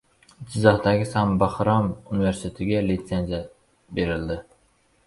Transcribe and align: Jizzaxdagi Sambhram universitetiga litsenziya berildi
Jizzaxdagi 0.53 1.05
Sambhram 1.09 1.91
universitetiga 2.17 2.81
litsenziya 2.89 3.45
berildi 4.01 4.43